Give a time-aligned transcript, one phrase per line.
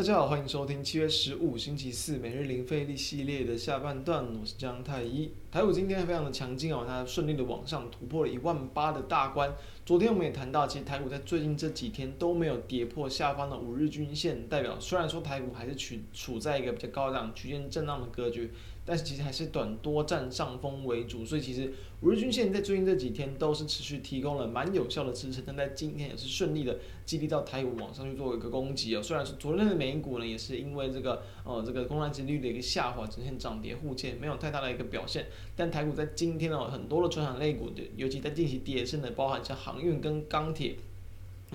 [0.00, 5.30] 大家好，欢迎收听七月十五星期四每日零费力系列的下半段，我是江太一。
[5.52, 9.52] 台股今天非常的强劲哦，它顺利的往上突破了一万八的大关。
[9.90, 18.52] 昨天我们也谈到，其实台股在最近这几天都没有跌破下方的五日均线，代表虽然说台股还是处处在一个比较高档区间震荡的格局。
[18.82, 29.02] 但是其实还是短多占上风为主，所以其实五日均线在最近这几天都是持续提供了蛮有效的支撑，但在今天也是顺利的激励到台股往上去做一个攻击啊。
[29.02, 35.26] 虽然说昨天的美股呢也是因为这个呃这个公债殖利率的一个下滑，呈现涨跌互见，没有太大的一个表现。
[35.54, 40.76] 但台股在今天呢，很多的传产类股，尤其在近期跌深的，包含像航运跟钢铁，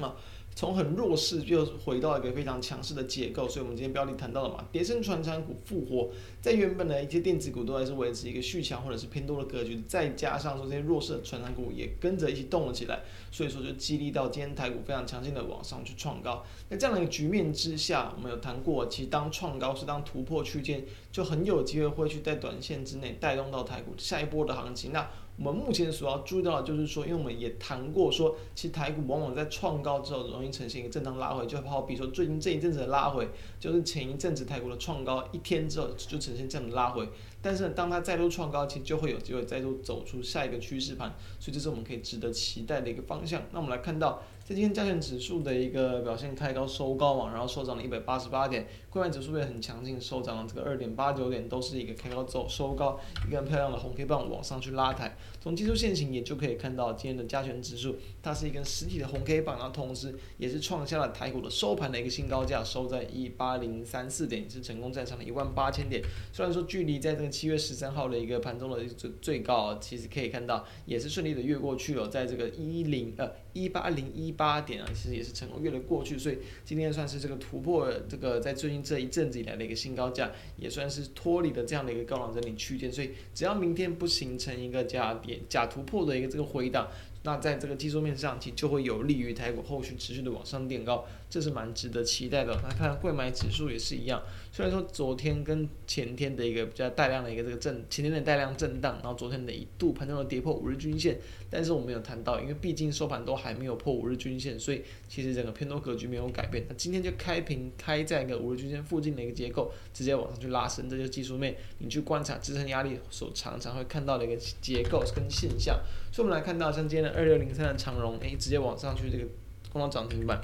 [0.02, 0.16] 啊。
[0.58, 6.10] 从很弱势就回到一个非常强势的结构，所以我们今天标题谈到了嘛，跌深传产股复活，
[6.42, 13.02] 在原本的一些电子股都还是维持一个续强或者是偏多的格局，再加上说这些弱势的传产股也跟着一起动了起来，
[13.34, 16.46] 所以说就激励到今天台股非常强劲的往上去创高。
[16.70, 24.94] 那这样的一个局面之下，我们有谈过，其实当创高是当突破区间，就很有机会会去在短线之内带动到台股下一波的行情。
[24.94, 25.06] 那
[25.38, 33.28] 我们目前所要注意到的就是说，因为我们也谈过说，其实台股往往在创高之后容易呈现一个震荡拉回，就好比说最近这一阵子的拉回，
[33.60, 37.10] 就是前一阵子台股的创高一天之后就呈现这样的拉回，
[37.42, 43.42] 但是当它再度创高，其实就会有机会再度走出下一个趋势盘，所以这是我们可以值得期待的一个方向。
[43.52, 44.22] 那我们来看到。
[44.48, 55.18] 在今天加权指数的一个表现，开高收高嘛，然后收涨了一百八十八点，柜买指数也很强劲，收涨了这个二点八九点，都是一个开高走收高，一个很漂亮的红 K 棒往上去拉抬。
[55.42, 66.04] 从技术线型也就可以看到，今天的加权指数它是一根实体的红 K 棒，然后同时也是创下了台股的收盘的一个新高价，收在一八零三四点，是成功站上了一万八千点。
[66.32, 74.35] 虽然说距离在这个七月十三号的一个盘中的最最高，其实可以看到也是顺利的越过去了，在这个一零呃一八零一。
[74.38, 86.88] 八点啊，其实也是成功越了过去，所以今天算是这个突破，这个在最近这一阵子以来的一个新高价，也算是脱离了这样的一个高档整理区间，所以只要明天不形成一个假跌假突破的一个这个回档。
[87.26, 92.56] 那在这个技术面上，其实就会有利于台股后续持续的往上垫高，这是蛮值得期待的。
[92.62, 94.22] 那看贵买指数也是一样，
[94.52, 101.18] 虽然说昨天跟前天的一个比较带量的一个这个震，前天的带量震荡，然后昨天的一度盘中的跌破五日均线，
[101.50, 106.64] 但是我们有谈到，因为毕竟收盘都还没有破五日均线，所以其实整个偏多格局没有改变。
[106.70, 115.76] 那今天就开平开在一个五日均线附近的一个结构，直接往上去拉升，这就技术面你去观察支撑压力所常常会看到的一个结构跟现象。
[116.12, 117.15] 所以我们来看到像今天的。
[117.16, 119.26] 二六零三的长荣，诶，直接往上去，这个
[119.72, 120.42] 攻到涨停板。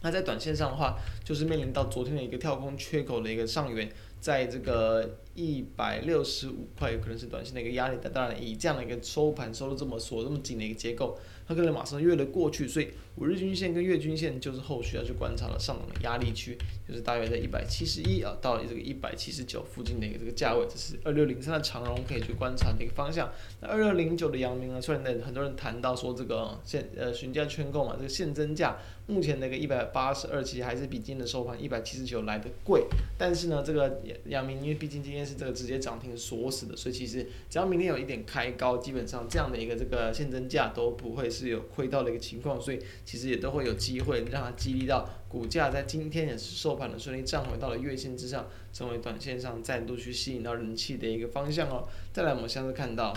[0.00, 3.90] 那在短线上的话，就是面临到昨天的一个跳空缺口的一个上缘，
[4.20, 7.98] 在这个一百六十五块，有可能是短线的一个压力。
[8.02, 11.18] 但当然，以这样的一个收盘收的这么锁这么紧的一个结构。
[11.46, 16.56] 它可能马上越了过去，所以五日均线跟月均线就是后续要去观察的上涨的压力区，
[16.88, 23.30] 就是大约在一百七十一啊，到这个一百七十九附近的一个这个价位，这是二六零三的长荣可以去观察的一个方向。
[23.60, 32.86] 那二六零九的阳明呢，虽然很多人谈到说这个现呃询价圈购嘛，这个现增价目前那个一百八十二其实还是比今天的收盘一百七十九来的贵，
[33.18, 41.24] 但是呢，这个阳明因为毕竟今天是这个直接涨停锁死的，所以其实只要明天有一点开高，基本上这样的一个这个现增价都不会。
[41.34, 51.88] 是有亏到的一个情况，所以其实也都会有机会让它激励到股价，在今天也是收盘的顺利站回到了月线之上，成为短线上再度去吸引到人气的一个方向哦。
[52.12, 53.12] 再来，我们下次看到，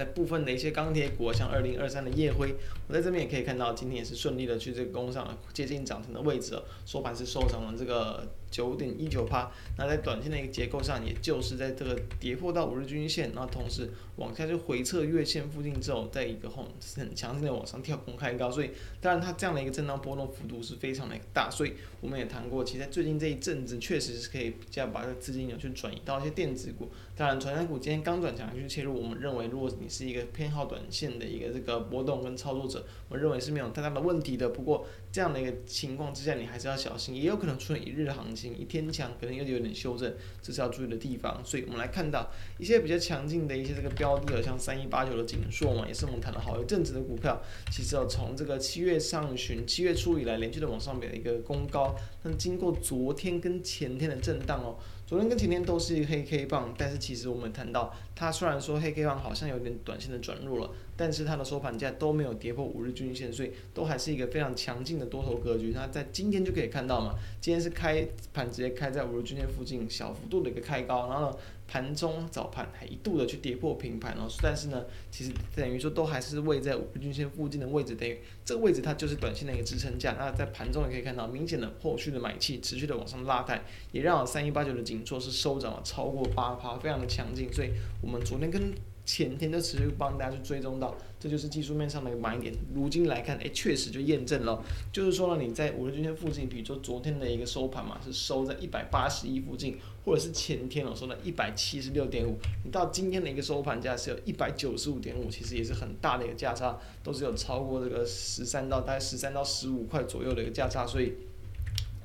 [0.00, 2.54] 在部分的一些钢铁股，像二零二三的夜辉，
[2.88, 8.26] 我在这边也可以看到，今天也是顺利的去这个攻上了接近涨停的位置，收盘是收涨了这个。
[8.50, 16.66] 九点一九趴，那在短线的一个结构上，也就是在这个跌破到五日均线，然后同时往下就回撤月线附近之后，在一个红
[16.96, 34.48] 很强劲的往上跳空开高，所以当然它这样的一个震荡波动幅度是非常的大，所以我们也谈过，其实在最近这一阵子确实是可以比较把这个资金流去转移到一些电子股，当然传产股今天刚转强去切入，我们认为如果你是一个偏好短线的一个这个波动跟操作者，我认为是没有太大的问题的。
[34.48, 38.56] 不过这样的一个情况之下，你还是要小心，也有可能出现一日行情。
[38.56, 41.42] 一天强可能又有点修正，这是要注意的地方。
[41.44, 47.42] 所以我们来看到一些比较强劲的一些这个标的，像三一八九的锦硕嘛，也是我们谈了好一阵子的股票。
[47.72, 54.76] 其实哦，从这个七月上旬、七月初以来，连续的往上面的一个攻高，那经过昨天跟前天的震荡哦。
[55.06, 65.72] 昨天跟前天都是一个黑 K 棒，但是其实我们谈到它虽然说黑 K 棒好像有点短线的转弱了，但是它的收盘价都没有跌破五日均线，所以都还是一个非常强劲的多头格局。
[65.74, 71.36] 那在今天就可以看到嘛，今天是开盘直接开在五日均线附近，小幅度的一个开高，然后呢。
[71.70, 80.16] 盘中早盘还一度的去跌破平盘哦，但是呢，其实等于说都还是位在五日均线附近的位置，等于这个位置它就是短线的一个支撑价。
[80.18, 83.62] 那在盘中也可以看到明显的后续的买气持续的往上拉抬，
[83.92, 87.48] 也让三一八九的紧缩是收涨了超过八趴，非常的强劲。
[87.52, 87.68] 所以
[88.02, 88.72] 我们昨天跟
[89.12, 92.54] 前天就持续帮大家去追踪到，这就是技术面上的一个买点。
[92.72, 94.62] 如今来看，哎，确实就验证了，
[94.92, 111.14] 就是说呢，你在五日均线附近，比如说昨天的一个收盘嘛，是收在一百八十一附近，或者是前天我说的一百七十六点五，你到今天的一个收盘价是有一百九十五点五，其实也是很大的一个价差，都是有超过这个十三到大概十三到十五块左右的一个价差，所以。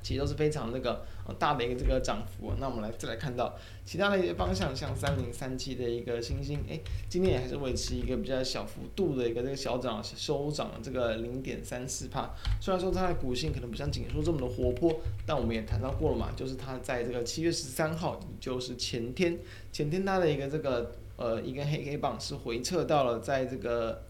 [0.06, 12.30] 其实都是非常那个呃大的一个这个涨幅，那我们来再来看到其他的一些方向，像三零三七的一个欣兴，哎，今天也还是维持一个比较小幅度的一个这个小涨，收涨了这个零点三四帕。
[12.60, 19.36] 虽然说它的股性可能不像景硕这么的活泼，但我们也谈到过了嘛，就是它在这个七月十三号，就是前天，
[19.72, 24.04] 前天它的一个这个呃一根黑 K 棒是回撤到了在这个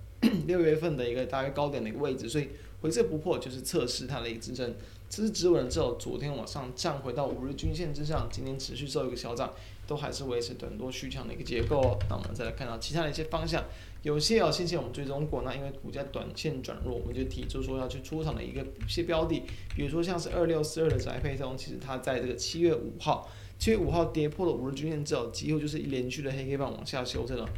[0.46, 4.74] 六月份的一个大约高点的一个位置，所以回撤不破就是测试它的一个支撑。
[5.08, 9.52] 这是止稳了之后，昨天往上站回到五日均线之上，今天持续做一个小涨，
[9.86, 11.96] 都还是维持短多续强的一个结构哦。
[12.10, 13.62] 那我们再来看到其他的一些方向，
[14.02, 19.44] 有些哦，先前我们追踪过，那因为股价短线转弱，我们就提出说要去出场的一个一些标的，
[19.76, 23.30] 比如说像是二六四二的宅配通，其实它在这个七月五号，
[23.60, 27.48] 七月五号跌破了五日均线之后，几乎就是连续的黑 K 棒往下修正了。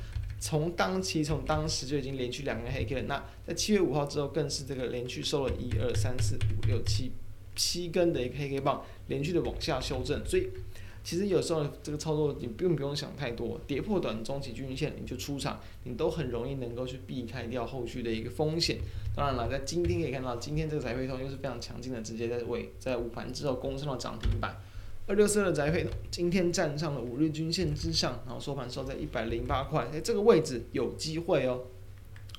[0.40, 7.12] 从当期从当时就已经连续两个黑 K 了，那在七月五号之后更是这个连续收了一二三四五六七。
[7.56, 10.48] 七根的一个黑 K 棒连续的往下修正，所以
[11.02, 18.78] 其实有时候这个操作你并不用想太多，跌破短中期均线你就出场，你都很容易能够去避开掉后续的一个风险。
[19.16, 24.56] 当然了，在今天可以看到，今天这个财会通又是非常强劲的，直接在尾在午盘之后攻上了涨停板。
[25.08, 31.62] 二六四二的宅配今天站上了五日均线之上，然后收盘收在一百零八块，哎，这个位置有机会哦，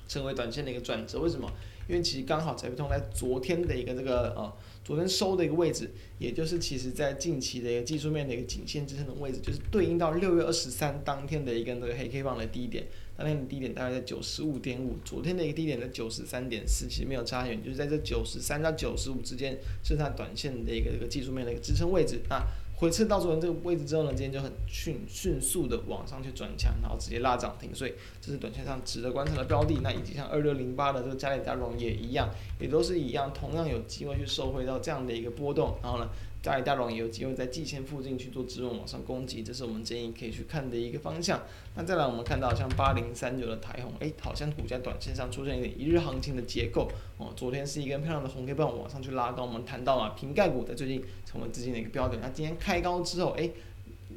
[0.06, 1.18] 成为短线的一个转折。
[1.18, 1.50] 为什么？
[1.90, 4.52] 因为其实刚好宅配通在昨天的一个这个呃。
[4.82, 5.88] 昨天收的一个位置，
[6.18, 22.46] 也就是其实在近期的一个技术面的一个颈线支撑的位置，就是对应到六月二十三当天的一个这个黑 K 棒的低点，当天的低点大概在九十五点五，昨天的一个低点在九十三点四，其实没有差远，就是在这九十三到九十五之间是它短线的一个这个技术面的一个支撑位置啊。
[22.74, 27.92] 回撤到昨天这个位置之后呢，今天就很迅迅速的往上去转强，然后直接拉涨停，所以
[28.30, 29.78] 是短线上值得观察的标的。
[29.82, 36.08] 那以及像二六零八的这个嘉里大荣也一样，也都是一样，同样有机会去收回到这样的一个波动，然后呢。
[36.42, 41.38] 嘉里大荣也有机会在季线附近去做止稳往上攻击，这是我们建议可以去看的一个方向。
[41.74, 47.30] 那再来，我们看到像八零三九的台红，诶，好像股价短线上出现一点一日行情的结构哦。
[47.36, 52.18] 昨天是一根漂亮的红 K 棒往上去拉高，我们谈到了瓶盖股在最近成为资金的一个标准。
[52.22, 53.52] 那今天开高之后，诶。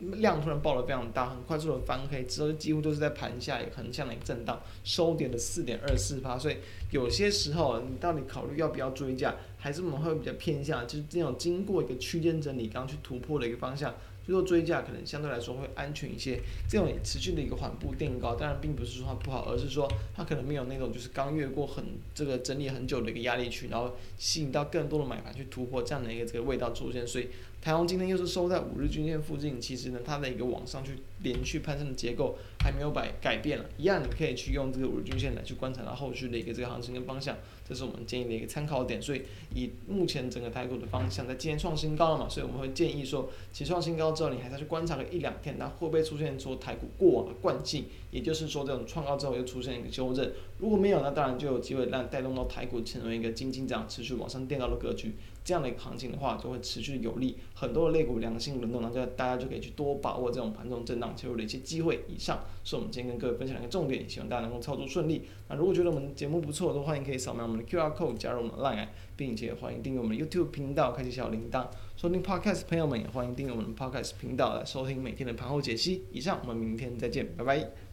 [0.04, 6.38] 量突然爆得非常大，很快速的翻黑，之后几乎都是在盘下一个横向的一个震荡，收跌了四点二四趴。
[6.38, 6.58] 所以
[6.92, 13.94] 有些时候你到底考虑要不要追价，还是我们会比较偏向，就是这种经过一个区间整理刚去突破的一个方向。
[14.26, 16.40] 就说追价可能相对来说会安全一些，
[16.70, 21.84] 这种持续的一个缓步垫高，当然并不是说它不好，而是说它可能没有那种就是刚越过很
[22.14, 27.06] 这个整理很久的一个压力区，然后吸引到更多的买盘去突破这样的一个这个味道出现。
[27.06, 27.28] 所以
[27.62, 37.38] 台湾今天又是收在五日均线附近，其实呢它的一个往上去连续攀升的结构还没有改改变了，一样你可以去用这个五日均线来去观察到后续的一个这个行情跟方向，
[37.68, 39.02] 这是我们建议的一个参考点。
[39.02, 39.22] 所以
[39.56, 44.12] 以目前整个台股的方向，在今天创新高了嘛，所以我们会建议说，其创新高。
[44.12, 50.32] 之后你还再去观察个一两天，那会不会出现说台股过往的惯性，也就是说这种创高之后又出现一个修正？
[50.64, 55.14] 如果没有，那当然就有机会让带动到台股成为一个金金涨持续往上垫高的格局。
[55.44, 62.00] 这样的一个行情的话，就会持续有利很多的类股良性轮动，那就大家就可以去多把握这种盘中震荡切入的一些机会。
[62.08, 65.24] 以上是我们今天跟各位分享的一个重点，希望大家能够操作顺利。
[65.50, 71.68] 那如果觉得我们节目不错，都欢迎可以扫描我们的 QR code 加入我们的 Line，并且欢迎订阅我们的 YouTube 频道，开启小铃铛。
[71.98, 76.04] 收听 Podcast 朋友们也欢迎订阅我们的 Podcast 频道来收听每天的盘后解析。
[76.14, 77.93] 以上，我们明天再见，拜拜。